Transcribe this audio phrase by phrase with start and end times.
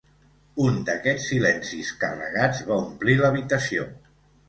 [0.67, 3.91] Un d'aquests silencis carregats va omplir l'habitació.